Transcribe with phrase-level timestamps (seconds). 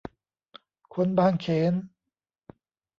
[0.95, 1.73] คนบางเขน